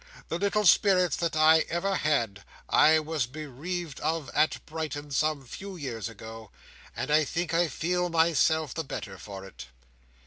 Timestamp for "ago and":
6.09-7.11